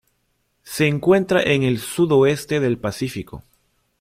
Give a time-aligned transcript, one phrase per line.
[0.63, 3.43] Se encuentra en el sudoeste del Pacífico.